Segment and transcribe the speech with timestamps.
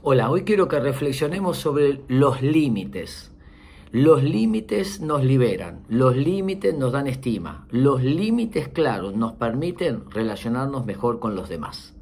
[0.00, 3.32] Hola, hoy quiero que reflexionemos sobre los límites.
[3.90, 10.86] Los límites nos liberan, los límites nos dan estima, los límites claros nos permiten relacionarnos
[10.86, 11.96] mejor con los demás.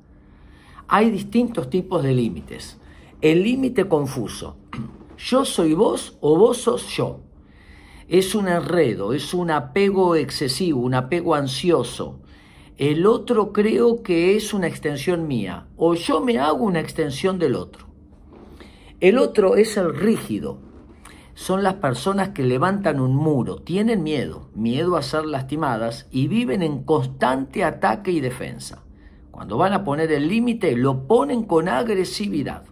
[0.88, 2.78] Hay distintos tipos de límites.
[3.22, 4.58] El límite confuso.
[5.16, 7.20] Yo soy vos o vos sos yo.
[8.08, 12.20] Es un enredo, es un apego excesivo, un apego ansioso.
[12.76, 17.54] El otro creo que es una extensión mía o yo me hago una extensión del
[17.54, 17.85] otro.
[18.98, 20.56] El otro es el rígido.
[21.34, 26.62] Son las personas que levantan un muro, tienen miedo, miedo a ser lastimadas y viven
[26.62, 28.84] en constante ataque y defensa.
[29.30, 32.64] Cuando van a poner el límite, lo ponen con agresividad.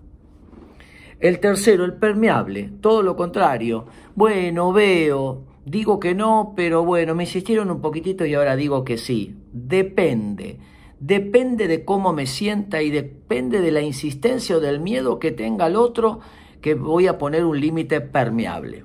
[1.21, 3.85] El tercero, el permeable, todo lo contrario.
[4.15, 8.97] Bueno, veo, digo que no, pero bueno, me insistieron un poquitito y ahora digo que
[8.97, 9.37] sí.
[9.53, 10.59] Depende
[11.01, 15.67] depende de cómo me sienta y depende de la insistencia o del miedo que tenga
[15.67, 16.21] el otro
[16.61, 18.85] que voy a poner un límite permeable.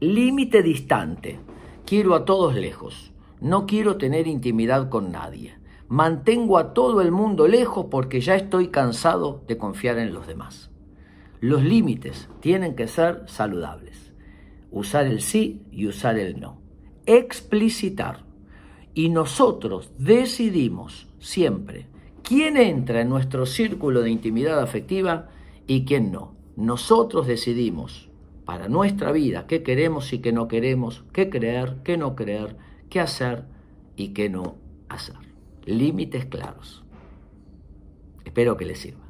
[0.00, 1.40] Límite distante.
[1.84, 3.12] Quiero a todos lejos.
[3.40, 5.58] No quiero tener intimidad con nadie.
[5.88, 10.70] Mantengo a todo el mundo lejos porque ya estoy cansado de confiar en los demás.
[11.40, 14.12] Los límites tienen que ser saludables.
[14.70, 16.60] Usar el sí y usar el no.
[17.06, 18.29] Explicitar
[19.00, 21.86] y nosotros decidimos siempre
[22.22, 25.30] quién entra en nuestro círculo de intimidad afectiva
[25.66, 26.34] y quién no.
[26.54, 28.10] Nosotros decidimos
[28.44, 32.58] para nuestra vida qué queremos y qué no queremos, qué creer, qué no creer,
[32.90, 33.44] qué hacer
[33.96, 34.58] y qué no
[34.90, 35.16] hacer.
[35.64, 36.84] Límites claros.
[38.26, 39.09] Espero que les sirva.